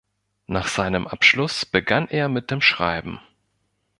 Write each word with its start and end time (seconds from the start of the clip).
Nach 0.47 0.67
seinem 0.67 1.05
Abschluss 1.05 1.63
begann 1.63 2.07
er 2.09 2.27
mit 2.27 2.49
dem 2.49 2.59
Schreiben. 2.59 3.19